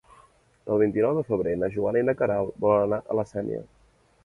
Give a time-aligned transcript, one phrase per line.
[0.75, 3.63] El vint-i-nou de febrer na Joana i na Queralt volen anar a la Sénia.